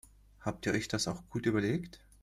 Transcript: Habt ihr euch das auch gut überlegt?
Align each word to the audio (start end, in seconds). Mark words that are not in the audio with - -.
Habt 0.39 0.65
ihr 0.65 0.73
euch 0.73 0.87
das 0.87 1.07
auch 1.07 1.21
gut 1.29 1.45
überlegt? 1.45 1.99